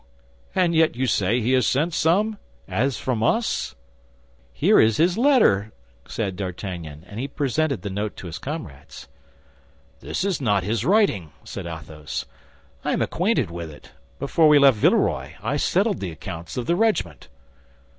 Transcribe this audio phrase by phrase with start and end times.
[0.55, 3.75] And yet you say he has sent you some as from us?"
[4.51, 5.73] "Here is his letter,"
[6.07, 9.07] said D'Artagnan, and he presented the note to his comrades.
[9.99, 12.25] "This is not his writing!" said Athos.
[12.83, 16.75] "I am acquainted with it; before we left Villeroy I settled the accounts of the
[16.75, 17.27] regiment."